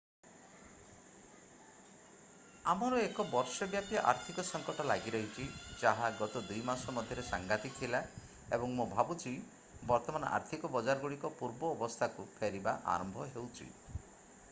[2.71, 5.45] ଆମର ଏକ ବର୍ଷ ବ୍ୟାପୀ ଆର୍ଥିକ ସଙ୍କଟ ଲାଗିରହିଛି
[5.81, 8.01] ଯାହା ଗତ ଦୁଇ ମାସ ମଧ୍ୟରେ ସାଂଘାତିକ ଥିଲା
[8.59, 9.33] ଏବଂ ମୁଁ ଭାବୁଛି
[9.91, 13.69] ବର୍ତ୍ତମାନ ଆର୍ଥିକ ବଜାରଗୁଡ଼ିକ ପୂର୍ବ ଆବସ୍ଥାକୁ ଫେରିବା ଆରମ୍ଭ ହେଉଛି